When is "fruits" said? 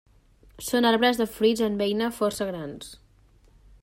1.35-1.63